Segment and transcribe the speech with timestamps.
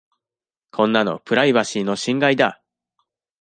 [0.71, 2.63] こんなのプライバシーの侵害だ。